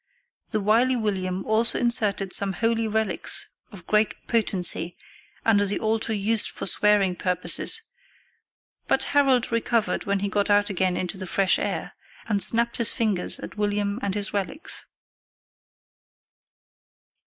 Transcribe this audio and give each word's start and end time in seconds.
The 0.49 0.59
wily 0.59 0.95
William 0.95 1.45
also 1.45 1.77
inserted 1.77 2.33
some 2.33 2.53
holy 2.53 2.87
relics 2.87 3.49
of 3.71 3.85
great 3.85 4.15
potency 4.27 4.97
under 5.45 5.63
the 5.63 5.79
altar 5.79 6.11
used 6.11 6.49
for 6.49 6.65
swearing 6.65 7.15
purposes, 7.15 7.83
but 8.87 9.03
Harold 9.13 9.51
recovered 9.51 10.05
when 10.05 10.21
he 10.21 10.27
got 10.27 10.49
out 10.49 10.71
again 10.71 10.97
into 10.97 11.19
the 11.19 11.27
fresh 11.27 11.59
air, 11.59 11.91
and 12.25 12.41
snapped 12.41 12.77
his 12.77 12.91
fingers 12.91 13.37
at 13.41 13.57
William 13.59 13.99
and 14.01 14.15
his 14.15 14.33
relics. 14.33 14.87